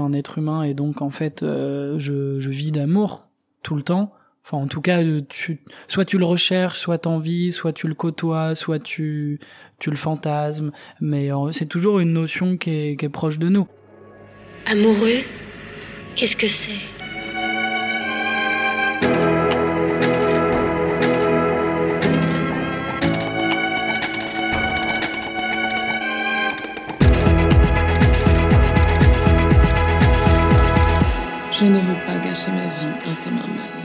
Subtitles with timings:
[0.00, 3.26] un être humain et donc en fait je, je vis d'amour
[3.62, 4.12] tout le temps.
[4.44, 8.54] Enfin, en tout cas, tu, soit tu le recherches, soit t'envies, soit tu le côtoies,
[8.54, 9.40] soit tu,
[9.78, 10.72] tu le fantasmes.
[11.02, 13.68] Mais c'est toujours une notion qui est, qui est proche de nous.
[14.64, 15.20] Amoureux,
[16.16, 16.97] qu'est-ce que c'est?
[31.60, 33.78] Je ne veux pas gâcher ma vie en t'aimant mal.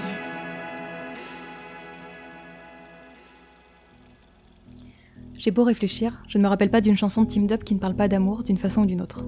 [5.34, 7.80] J'ai beau réfléchir, je ne me rappelle pas d'une chanson de Team Up qui ne
[7.80, 9.26] parle pas d'amour d'une façon ou d'une autre.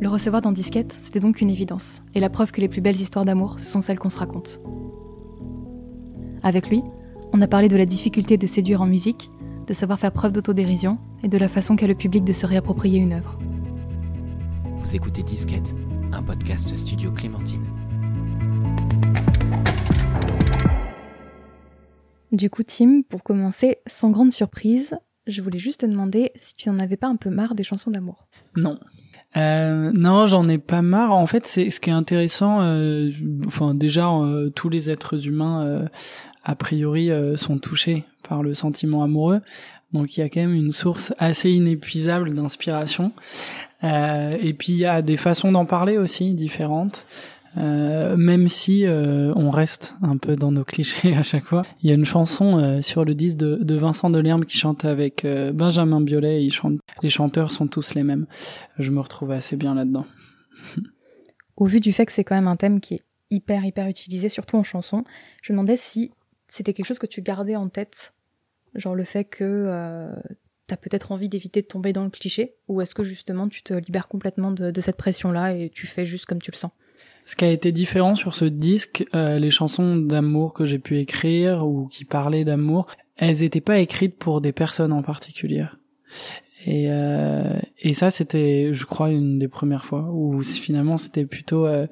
[0.00, 3.00] Le recevoir dans Disquette, c'était donc une évidence, et la preuve que les plus belles
[3.00, 4.60] histoires d'amour, ce sont celles qu'on se raconte.
[6.42, 6.82] Avec lui,
[7.32, 9.30] on a parlé de la difficulté de séduire en musique,
[9.68, 12.98] de savoir faire preuve d'autodérision, et de la façon qu'a le public de se réapproprier
[12.98, 13.38] une œuvre.
[14.78, 15.72] Vous écoutez Disquette,
[16.12, 17.64] un podcast studio Clémentine.
[22.30, 24.96] Du coup, Tim, pour commencer, sans grande surprise,
[25.26, 27.90] je voulais juste te demander si tu n'en avais pas un peu marre des chansons
[27.90, 28.26] d'amour.
[28.56, 28.78] Non.
[29.36, 31.12] Euh, non, j'en ai pas marre.
[31.12, 32.60] En fait, c'est ce qui est intéressant.
[32.60, 33.10] Euh,
[33.46, 35.88] enfin, déjà, euh, tous les êtres humains, euh,
[36.44, 39.40] a priori, euh, sont touchés par le sentiment amoureux.
[39.92, 43.12] Donc, il y a quand même une source assez inépuisable d'inspiration.
[43.84, 47.06] Euh, et puis il y a des façons d'en parler aussi différentes.
[47.58, 51.62] Euh, même si euh, on reste un peu dans nos clichés à chaque fois.
[51.82, 55.26] Il y a une chanson sur le disque de, de Vincent Delerme qui chante avec
[55.26, 56.44] Benjamin Biolay.
[56.44, 58.26] Il chante, les chanteurs sont tous les mêmes.
[58.78, 60.06] Je me retrouve assez bien là-dedans.
[61.56, 64.28] Au vu du fait que c'est quand même un thème qui est hyper hyper utilisé,
[64.28, 65.04] surtout en chanson,
[65.42, 66.12] je me demandais si
[66.46, 68.14] c'était quelque chose que tu gardais en tête,
[68.74, 70.12] genre le fait que
[70.72, 73.74] t'as peut-être envie d'éviter de tomber dans le cliché, ou est-ce que justement tu te
[73.74, 76.70] libères complètement de, cette pression-là et tu fais juste comme tu le sens?
[77.26, 80.98] Ce qui a été différent sur ce disque, euh, les chansons d'amour que j'ai pu
[80.98, 85.66] écrire ou qui parlaient d'amour, elles étaient pas écrites pour des personnes en particulier.
[86.64, 91.66] Et, euh, et ça, c'était, je crois, une des premières fois où finalement c'était plutôt
[91.66, 91.86] euh,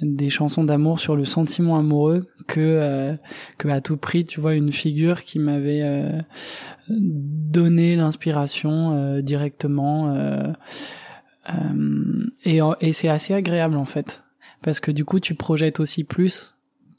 [0.00, 3.14] des chansons d'amour sur le sentiment amoureux que euh,
[3.58, 6.20] que à tout prix, tu vois, une figure qui m'avait euh,
[6.88, 10.14] donné l'inspiration euh, directement.
[12.44, 14.24] et et c'est assez agréable en fait
[14.62, 16.56] parce que du coup tu projettes aussi plus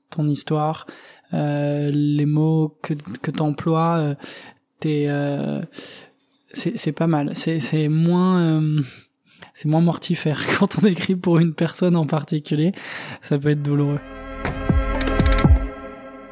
[0.10, 0.88] ton histoire,
[1.34, 4.16] euh, les mots que que t'emploies, euh,
[4.80, 5.62] t'es euh,
[6.54, 7.32] c'est c'est pas mal.
[7.36, 8.82] C'est c'est moins euh,
[9.54, 12.74] c'est moins mortifère quand on écrit pour une personne en particulier.
[13.22, 14.00] Ça peut être douloureux.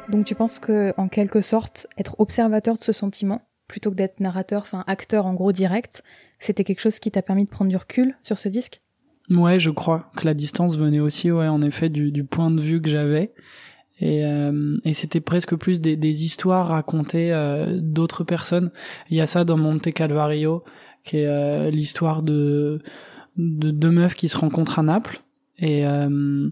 [0.08, 4.20] Donc tu penses que en quelque sorte être observateur de ce sentiment plutôt que d'être
[4.20, 6.02] narrateur, enfin acteur en gros direct,
[6.38, 8.80] c'était quelque chose qui t'a permis de prendre du recul sur ce disque?
[9.28, 12.60] Ouais, je crois que la distance venait aussi, ouais, en effet, du, du point de
[12.60, 13.32] vue que j'avais.
[14.00, 18.70] Et, euh, et c'était presque plus des, des histoires racontées euh, d'autres personnes.
[19.10, 20.64] Il y a ça dans Monte Calvario,
[21.04, 22.82] qui est euh, l'histoire de,
[23.36, 25.22] de deux meufs qui se rencontrent à Naples.
[25.58, 26.50] Et, euh,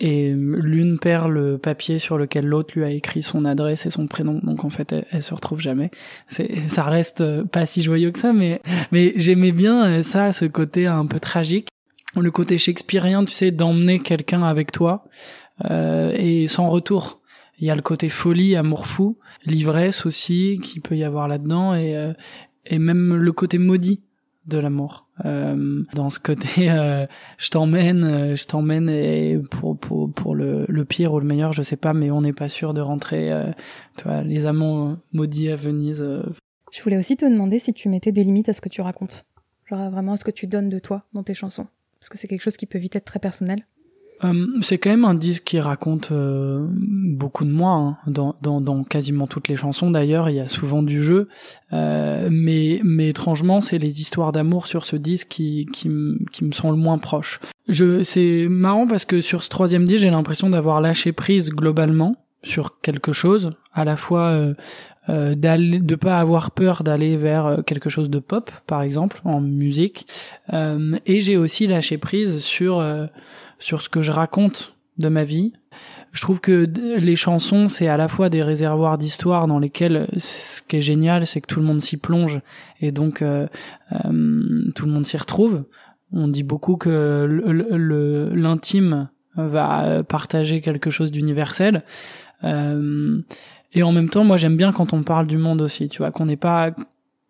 [0.00, 4.06] et l'une perd le papier sur lequel l'autre lui a écrit son adresse et son
[4.06, 5.90] prénom donc en fait elle, elle se retrouve jamais
[6.28, 8.62] c'est ça reste pas si joyeux que ça mais
[8.92, 11.68] mais j'aimais bien euh, ça ce côté un peu tragique
[12.16, 15.04] le côté shakespearien tu sais d'emmener quelqu'un avec toi
[15.64, 17.18] et sans retour.
[17.60, 21.74] Il y a le côté folie amour fou l'ivresse aussi qui peut y avoir là-dedans
[21.74, 22.12] et euh,
[22.66, 24.02] et même le côté maudit
[24.46, 25.08] de l'amour.
[25.24, 30.64] Euh, dans ce côté euh, je t'emmène euh, je t'emmène et pour pour pour le,
[30.68, 33.32] le pire ou le meilleur je sais pas mais on n'est pas sûr de rentrer
[33.32, 33.52] euh,
[34.22, 36.22] les amants maudits à Venise euh.
[36.70, 39.26] je voulais aussi te demander si tu mettais des limites à ce que tu racontes.
[39.66, 41.66] Genre vraiment à ce que tu donnes de toi dans tes chansons.
[41.98, 43.66] Parce que c'est quelque chose qui peut vite être très personnel
[44.24, 48.30] euh, c'est quand même un disque qui raconte euh, beaucoup de moi hein.
[48.40, 51.28] dans, quasiment toutes les chansons d'ailleurs il y a souvent du jeu
[51.72, 56.72] euh, mais mais étrangement c'est les histoires d'amour sur ce disque qui qui, me sont
[56.72, 57.40] le moins proches
[58.02, 62.80] c'est marrant parce que sur ce troisième disque j'ai l'impression d'avoir lâché prise globalement sur
[62.80, 64.54] quelque chose à la fois
[65.08, 69.20] euh, euh, d'aller de pas avoir peur d'aller vers quelque chose de pop par exemple
[69.24, 70.06] en musique
[70.52, 73.06] euh, et j'ai aussi lâché prise sur euh,
[73.58, 75.52] sur ce que je raconte de ma vie.
[76.10, 76.66] Je trouve que
[76.98, 81.24] les chansons, c'est à la fois des réservoirs d'histoire dans lesquels ce qui est génial,
[81.24, 82.40] c'est que tout le monde s'y plonge
[82.80, 83.46] et donc euh,
[83.92, 85.64] euh, tout le monde s'y retrouve.
[86.12, 87.28] On dit beaucoup que
[88.34, 91.84] l'intime va partager quelque chose d'universel.
[92.44, 93.20] Euh,
[93.72, 96.10] et en même temps, moi j'aime bien quand on parle du monde aussi, tu vois,
[96.10, 96.70] qu'on n'est pas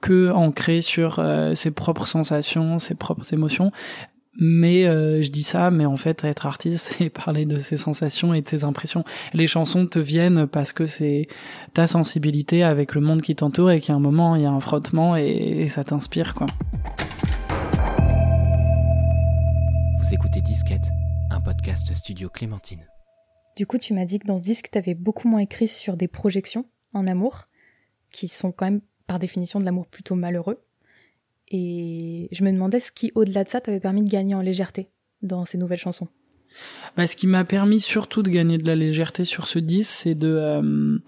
[0.00, 3.72] que ancré sur euh, ses propres sensations, ses propres émotions,
[4.40, 8.32] mais euh, je dis ça, mais en fait, être artiste, c'est parler de ses sensations
[8.32, 9.04] et de ses impressions.
[9.34, 11.26] Les chansons te viennent parce que c'est
[11.74, 14.60] ta sensibilité avec le monde qui t'entoure et qu'à un moment, il y a un
[14.60, 16.46] frottement et, et ça t'inspire, quoi.
[20.00, 20.88] Vous écoutez Disquette,
[21.30, 22.86] un podcast studio Clémentine.
[23.58, 25.96] Du coup, tu m'as dit que dans ce disque, tu avais beaucoup moins écrit sur
[25.96, 27.48] des projections en amour,
[28.12, 30.62] qui sont quand même par définition de l'amour plutôt malheureux.
[31.48, 34.90] Et je me demandais ce qui, au-delà de ça, t'avait permis de gagner en légèreté
[35.22, 36.06] dans ces nouvelles chansons.
[36.96, 40.14] Bah, ce qui m'a permis surtout de gagner de la légèreté sur ce disque, c'est
[40.14, 40.98] de euh,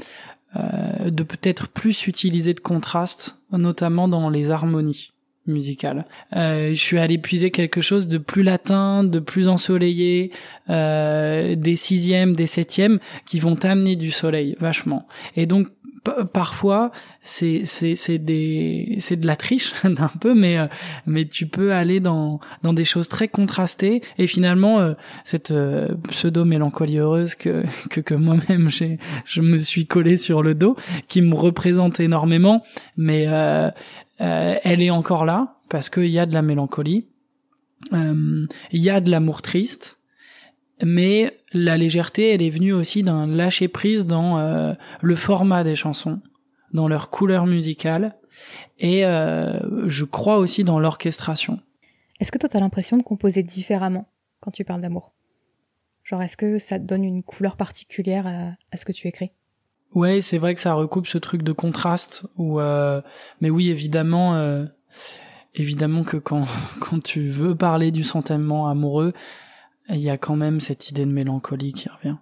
[0.57, 5.13] euh, de peut-être plus utiliser de contraste, notamment dans les harmonies
[5.51, 6.07] musicales.
[6.35, 10.31] Euh, je suis allé puiser quelque chose de plus latin, de plus ensoleillé,
[10.69, 15.07] euh, des sixièmes, des septièmes, qui vont t'amener du soleil vachement.
[15.37, 15.69] Et donc
[16.33, 16.91] parfois
[17.23, 20.67] c'est c'est c'est des c'est de la triche d'un peu mais euh,
[21.07, 24.03] mais tu peux aller dans dans des choses très contrastées.
[24.19, 24.95] Et finalement euh,
[25.25, 30.43] cette euh, pseudo mélancolie heureuse que que, que moi-même j'ai je me suis collé sur
[30.43, 30.77] le dos
[31.09, 32.63] qui me représente énormément
[32.97, 33.27] mais
[34.19, 37.07] elle est encore là parce qu'il y a de la mélancolie
[37.93, 40.00] il y a de l'amour triste
[40.83, 45.75] mais la légèreté, elle est venue aussi d'un lâcher prise dans euh, le format des
[45.75, 46.21] chansons,
[46.73, 48.17] dans leur couleur musicale,
[48.79, 51.61] et euh, je crois aussi dans l'orchestration.
[52.21, 54.07] Est-ce que toi, t'as l'impression de composer différemment
[54.41, 55.13] quand tu parles d'amour?
[56.05, 59.33] Genre, est-ce que ça te donne une couleur particulière à, ce que tu écris?
[59.95, 62.27] Ouais, c'est vrai que ça recoupe ce truc de contraste.
[62.37, 63.01] Ou, euh,
[63.41, 64.67] mais oui, évidemment,
[65.55, 66.47] évidemment que quand
[66.81, 69.13] quand tu veux parler du sentiment amoureux,
[69.91, 72.17] il y a quand même cette idée de mélancolie qui revient,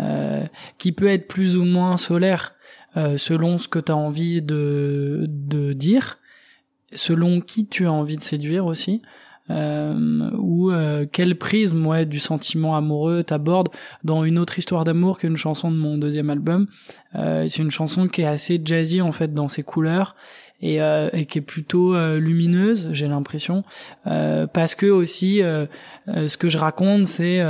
[0.00, 0.44] euh,
[0.78, 2.54] qui peut être plus ou moins solaire
[2.96, 6.18] euh, selon ce que tu as envie de, de dire,
[6.94, 9.02] selon qui tu as envie de séduire aussi.
[9.50, 13.68] Euh, ou euh, quel prisme ouais, du sentiment amoureux t'aborde
[14.04, 16.66] dans une autre histoire d'amour qu'une chanson de mon deuxième album.
[17.14, 20.16] Euh, c'est une chanson qui est assez jazzy en fait dans ses couleurs
[20.60, 23.64] et, euh, et qui est plutôt euh, lumineuse, j'ai l'impression,
[24.06, 25.40] euh, parce que aussi
[26.06, 27.42] ce que je raconte, c'est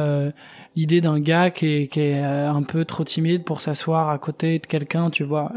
[0.77, 4.59] l'idée d'un gars qui est, qui est un peu trop timide pour s'asseoir à côté
[4.59, 5.53] de quelqu'un, tu vois.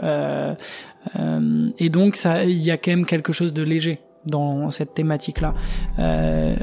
[1.80, 5.54] et donc ça, il y a quand même quelque chose de léger dans cette thématique-là.
[6.00, 6.56] Euh,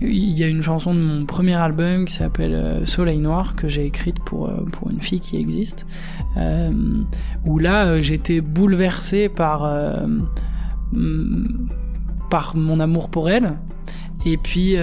[0.00, 3.68] il y a une chanson de mon premier album qui s'appelle euh, Soleil Noir que
[3.68, 5.86] j'ai écrite pour euh, pour une fille qui existe,
[6.36, 6.72] euh,
[7.44, 9.70] où là euh, j'étais bouleversé par
[12.30, 13.54] par mon amour pour elle,
[14.24, 14.76] et puis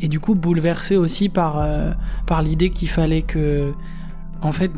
[0.00, 1.66] et du coup bouleversé aussi par
[2.26, 3.72] par l'idée qu'il fallait que
[4.42, 4.70] en fait,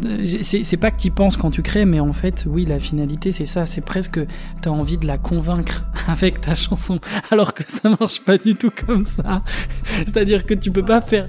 [0.42, 3.46] c'est pas que tu penses quand tu crées, mais en fait, oui, la finalité, c'est
[3.46, 3.66] ça.
[3.66, 4.20] C'est presque,
[4.60, 7.00] t'as envie de la convaincre avec ta chanson,
[7.30, 9.42] alors que ça marche pas du tout comme ça.
[10.06, 11.26] C'est-à-dire que tu peux pas faire,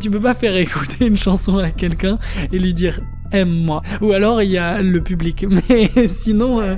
[0.00, 2.18] tu peux pas faire écouter une chanson à quelqu'un
[2.52, 3.00] et lui dire
[3.32, 3.82] aime-moi.
[4.00, 5.46] Ou alors il y a le public.
[5.68, 6.76] Mais sinon, euh,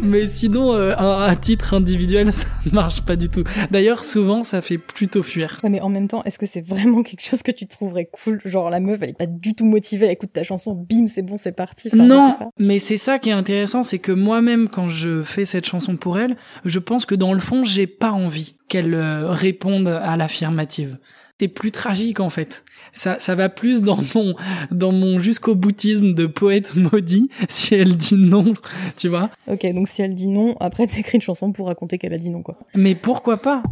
[0.00, 3.44] mais sinon, euh, à, titre individuel, ça ne marche pas du tout.
[3.70, 5.60] D'ailleurs, souvent, ça fait plutôt fuir.
[5.68, 8.40] mais en même temps, est-ce que c'est vraiment quelque chose que tu trouverais cool?
[8.44, 11.22] Genre, la meuf, elle est pas du tout motivée, elle écoute ta chanson, bim, c'est
[11.22, 11.90] bon, c'est parti.
[11.94, 15.96] non, mais c'est ça qui est intéressant, c'est que moi-même, quand je fais cette chanson
[15.96, 20.16] pour elle, je pense que dans le fond, j'ai pas envie qu'elle euh, réponde à
[20.16, 20.98] l'affirmative
[21.40, 22.66] c'est plus tragique en fait.
[22.92, 24.34] Ça, ça va plus dans mon,
[24.70, 28.52] dans mon jusqu'au boutisme de poète maudit si elle dit non,
[28.98, 29.30] tu vois.
[29.46, 32.28] Ok, donc si elle dit non, après t'écris une chanson pour raconter qu'elle a dit
[32.28, 32.58] non quoi.
[32.74, 33.62] Mais pourquoi pas?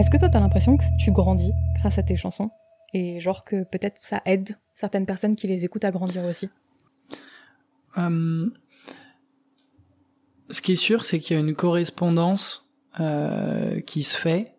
[0.00, 2.50] Est-ce que toi t'as l'impression que tu grandis grâce à tes chansons?
[2.94, 6.48] Et genre que peut-être ça aide certaines personnes qui les écoutent à grandir aussi?
[7.98, 8.50] Euh,
[10.50, 12.63] Ce qui est sûr, c'est qu'il y a une correspondance
[13.00, 14.52] euh, qui se fait.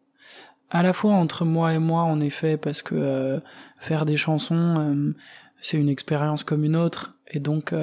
[0.70, 3.40] À la fois entre moi et moi en effet parce que euh,
[3.80, 5.16] faire des chansons euh,
[5.62, 7.74] c'est une expérience comme une autre et donc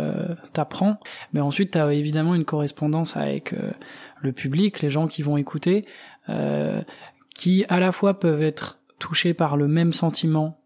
[0.52, 1.00] t'apprends.
[1.32, 3.54] Mais ensuite t'as évidemment une correspondance avec
[4.20, 5.86] le public les gens qui vont écouter
[7.34, 10.60] qui à la fois peuvent être touchés par le même sentiment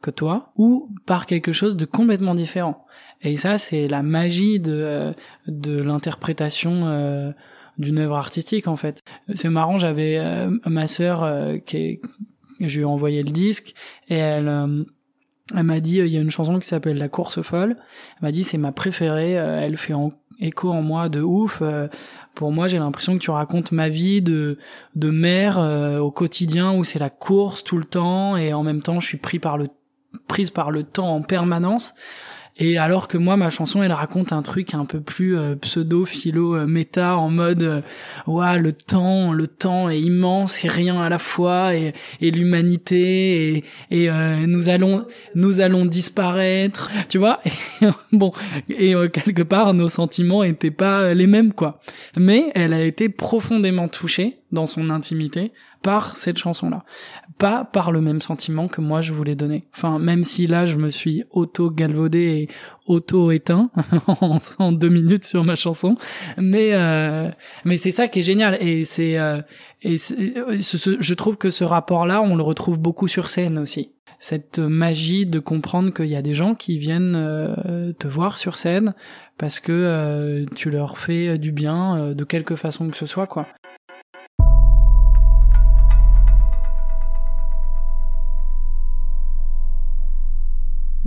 [0.00, 2.86] que toi ou par quelque chose de complètement différent.
[3.20, 5.12] Et ça c'est la magie de
[5.48, 7.34] de l'interprétation
[7.78, 9.02] d'une œuvre artistique en fait.
[9.34, 12.00] C'est marrant, j'avais euh, ma sœur euh, qui est,
[12.60, 13.74] je lui ai envoyé le disque
[14.08, 14.84] et elle euh,
[15.54, 17.76] elle m'a dit il y a une chanson qui s'appelle La course folle.
[18.16, 19.92] Elle m'a dit c'est ma préférée, elle fait
[20.40, 21.62] écho en moi de ouf.
[22.34, 24.56] pour moi, j'ai l'impression que tu racontes ma vie de
[24.94, 25.58] de mère
[26.00, 29.18] au quotidien où c'est la course tout le temps et en même temps je suis
[29.18, 29.68] pris par le
[30.28, 31.92] prise par le temps en permanence.
[32.56, 36.04] Et alors que moi, ma chanson, elle raconte un truc un peu plus euh, pseudo,
[36.04, 37.80] philo, euh, méta, en mode, euh,
[38.28, 44.04] ouais, le temps, le temps est immense et rien à la fois, et, l'humanité, et,
[44.04, 47.40] et nous allons, nous allons disparaître, tu vois.
[48.12, 48.32] bon,
[48.68, 51.80] et quelque part, nos sentiments étaient pas les mêmes, quoi.
[52.16, 55.52] Mais elle a été profondément touchée dans son intimité
[55.84, 56.82] par cette chanson-là,
[57.36, 59.66] pas par le même sentiment que moi je voulais donner.
[59.76, 62.48] Enfin, même si là je me suis auto galvaudé et
[62.86, 63.70] auto éteint
[64.58, 65.96] en, deux minutes sur ma chanson,
[66.38, 67.30] mais euh,
[67.66, 69.42] mais c'est ça qui est génial et c'est euh,
[69.82, 75.26] et je trouve que ce rapport-là on le retrouve beaucoup sur scène aussi cette magie
[75.26, 78.94] de comprendre qu'il y a des gens qui viennent euh, te voir sur scène
[79.36, 83.46] parce que tu leur fais du bien de quelque façon que ce soit quoi.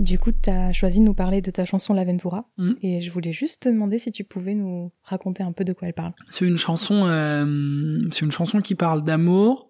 [0.08, 2.46] Du coup, tu as choisi de nous parler de ta chanson L'Aventura.
[2.56, 2.72] Mm.
[2.82, 5.86] Et je voulais juste te demander si tu pouvais nous raconter un peu de quoi
[5.86, 6.14] elle parle.
[6.26, 9.68] C'est une chanson, euh, c'est une chanson qui parle d'amour.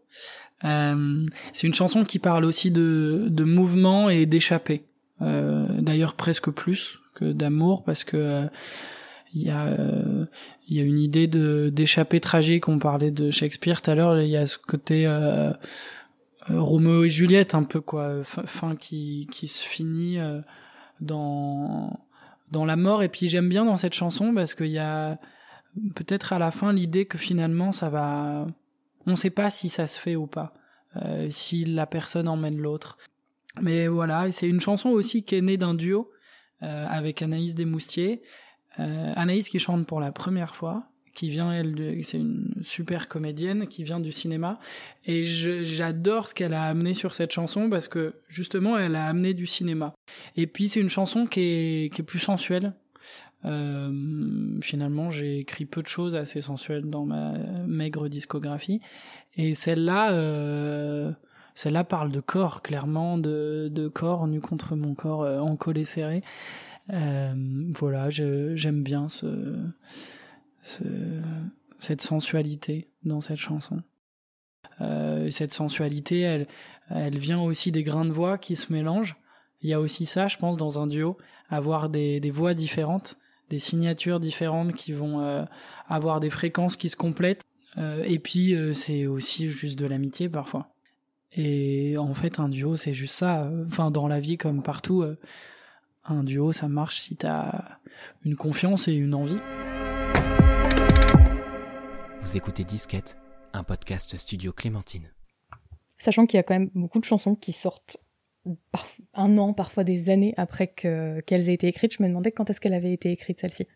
[0.65, 4.85] Euh, c'est une chanson qui parle aussi de, de mouvement et d'échapper.
[5.23, 8.47] Euh, D'ailleurs, presque plus que d'amour, parce que
[9.35, 9.77] il y a
[10.69, 12.69] il y a une idée de d'échapper tragique.
[12.69, 14.21] On parlait de Shakespeare tout à l'heure.
[14.21, 15.05] Il y a ce côté
[16.51, 18.23] Roméo et Juliette un peu quoi.
[18.25, 20.41] Fin qui qui se finit euh,
[21.01, 21.99] dans
[22.51, 23.03] dans la mort.
[23.03, 25.19] Et puis j'aime bien dans cette chanson parce qu'il y a
[25.95, 28.47] peut-être à la fin l'idée que finalement ça va
[29.07, 30.55] on sait pas si ça se fait ou pas
[30.97, 32.99] euh, si la personne emmène l'autre.
[33.61, 36.11] Mais voilà c'est une chanson aussi qui est née d'un duo
[36.63, 38.23] euh, avec Anaïs Desmoustiers.
[38.81, 40.85] Euh, Anaïs qui chante pour la première fois
[41.19, 44.61] qui vient, elle, c'est une super comédienne qui vient du cinéma,
[45.05, 49.35] et j'adore ce qu'elle a amené sur cette chanson parce que justement, elle a amené
[49.35, 49.95] du cinéma.
[50.37, 52.73] Et puis c'est une chanson qui est, qui est plus sensuelle.
[53.45, 53.91] Euh,
[54.61, 57.33] finalement, j'ai écrit peu de choses assez sensuelles dans ma
[57.67, 58.81] maigre discographie,
[59.37, 60.13] et celle-là.
[60.13, 61.11] Euh,
[61.57, 65.83] celle-là parle de corps, clairement, de, de corps nu contre mon corps euh, en collé
[65.83, 66.23] serré.
[66.93, 67.35] Euh,
[67.77, 69.27] voilà, j'aime bien ce,
[71.79, 73.83] cette sensualité dans cette chanson.
[74.81, 76.47] Euh, cette sensualité, elle,
[76.91, 79.17] elle vient aussi des grains de voix qui se mélangent.
[79.61, 81.17] Il y a aussi ça, je pense, dans un duo,
[81.49, 83.17] avoir des, des voix différentes,
[83.51, 85.45] des signatures différentes qui vont euh,
[85.89, 87.43] avoir des fréquences qui se complètent.
[87.77, 90.69] Euh, et puis, c'est aussi juste de l'amitié parfois.
[91.33, 93.51] Et en fait, un duo, c'est juste ça.
[93.67, 95.05] Enfin, dans la vie comme partout,
[96.05, 97.79] un duo, ça marche si t'as
[98.25, 99.39] une confiance et une envie.
[102.29, 103.17] Vous écoutez Disquette,
[103.55, 105.11] un podcast studio Clémentine.
[105.97, 107.97] Sachant qu'il y a quand même beaucoup de chansons qui sortent
[109.15, 112.61] un an, parfois des années après qu'elles aient été écrites, je me demandais quand est-ce
[112.61, 113.67] qu'elle avait été écrite celle-ci.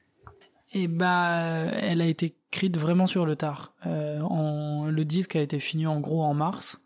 [0.75, 3.75] Eh bah, elle a été écrite vraiment sur le tard.
[3.87, 6.85] Euh, en, le disque a été fini en gros en mars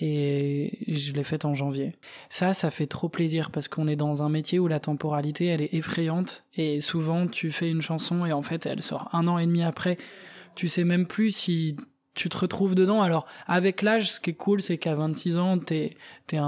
[0.00, 1.92] et je l'ai faite en janvier.
[2.30, 5.60] Ça, ça fait trop plaisir parce qu'on est dans un métier où la temporalité elle
[5.60, 9.36] est effrayante et souvent tu fais une chanson et en fait elle sort un an
[9.36, 9.98] et demi après
[10.54, 11.76] tu sais même plus si
[12.14, 13.02] tu te retrouves dedans.
[13.02, 15.96] Alors avec l'âge, ce qui est cool, c'est qu'à 26 ans, t'es
[16.26, 16.38] t'es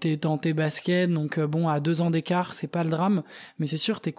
[0.00, 3.22] t'es dans tes baskets, donc euh, bon à deux ans d'écart, c'est pas le drame.
[3.58, 4.12] Mais c'est sûr, tu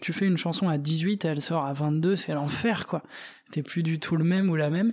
[0.00, 3.02] tu fais une chanson à 18, elle sort à 22, c'est l'enfer quoi.
[3.50, 4.92] T'es plus du tout le même ou la même.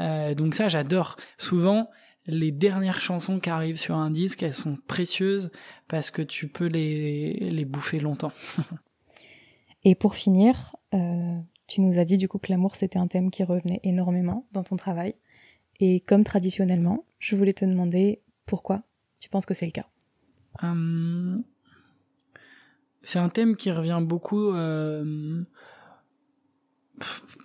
[0.00, 1.16] Euh, donc ça, j'adore.
[1.38, 1.88] Souvent,
[2.26, 5.50] les dernières chansons qui arrivent sur un disque, elles sont précieuses
[5.88, 8.32] parce que tu peux les les bouffer longtemps.
[9.84, 13.30] Et pour finir, euh, tu nous as dit du coup que l'amour c'était un thème
[13.30, 15.14] qui revenait énormément dans ton travail.
[15.80, 18.82] Et comme traditionnellement, je voulais te demander pourquoi
[19.20, 19.86] tu penses que c'est le cas.
[20.62, 21.42] Hum,
[23.02, 25.42] c'est un thème qui revient beaucoup euh,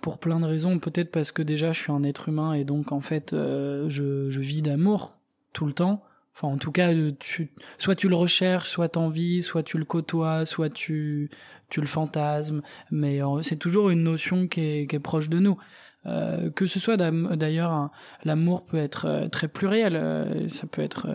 [0.00, 0.78] pour plein de raisons.
[0.78, 4.40] Peut-être parce que déjà je suis un être humain et donc en fait euh, je
[4.40, 5.16] vis d'amour
[5.52, 6.02] tout le temps.
[6.42, 10.44] En tout cas, tu, soit tu le recherches, soit t'en vis, soit tu le côtoies,
[10.44, 11.30] soit tu,
[11.68, 12.62] tu le fantasmes.
[12.90, 15.58] Mais euh, c'est toujours une notion qui est, qui est proche de nous.
[16.06, 17.90] Euh, que ce soit d'ailleurs,
[18.24, 19.96] l'amour peut être euh, très pluriel.
[19.96, 21.08] Euh, ça peut être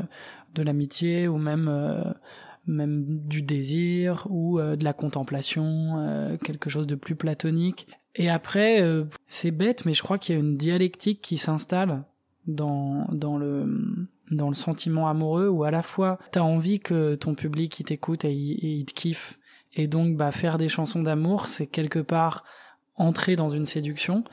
[0.54, 2.14] de l'amitié ou même
[2.68, 7.88] même du désir ou de la contemplation, quelque chose de plus platonique.
[8.16, 8.82] Et après,
[9.28, 12.06] c'est bête, mais je crois qu'il y a une dialectique qui s'installe
[12.48, 17.36] dans dans le dans le sentiment amoureux où à la fois t'as envie que ton
[17.36, 19.40] public il t'écoute et, il te kiffe
[19.74, 22.44] et donc bah faire des chansons d'amour c'est quelque part
[22.96, 24.24] entrer dans une séduction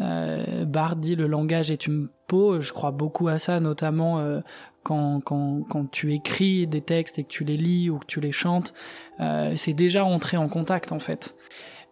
[0.00, 2.60] Euh, Barthes dit le langage est une peau.
[2.60, 4.40] Je crois beaucoup à ça, notamment euh,
[4.82, 8.20] quand, quand, quand tu écris des textes et que tu les lis ou que tu
[8.20, 8.74] les chantes.
[9.20, 11.36] Euh, c'est déjà entrer en contact en fait.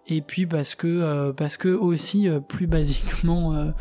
[0.06, 3.72] Et puis parce que euh, parce que aussi euh, plus basiquement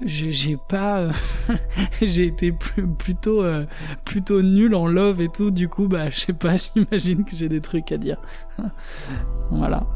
[0.00, 1.08] j'ai pas
[2.02, 3.44] j'ai été plutôt
[4.04, 5.50] plutôt nul en love et tout.
[5.50, 8.18] Du coup bah je sais pas j'imagine que j'ai des trucs à dire.
[9.50, 9.86] Voilà.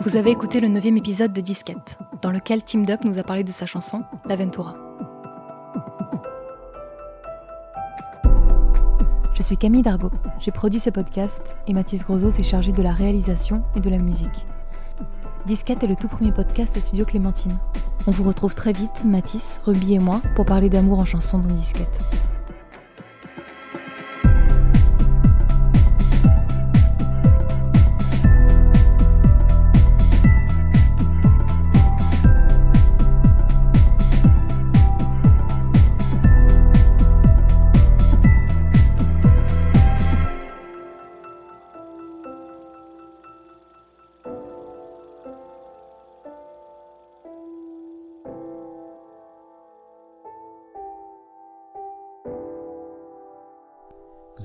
[0.00, 3.42] Vous avez écouté le neuvième épisode de Disquette, dans lequel Team Dup nous a parlé
[3.42, 4.85] de sa chanson L'Aventura.
[9.46, 10.10] Suis Camille Dargaud,
[10.40, 13.98] j'ai produit ce podcast et Mathis Grosot s'est chargé de la réalisation et de la
[13.98, 14.44] musique.
[15.46, 17.56] Disquette est le tout premier podcast Studio Clémentine.
[18.08, 21.54] On vous retrouve très vite, Mathis, Ruby et moi, pour parler d'amour en chanson dans
[21.54, 22.00] Disquette.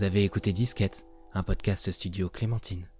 [0.02, 1.06] Vous avez écouté Disquette,
[1.36, 2.91] un podcast studio Clémentine.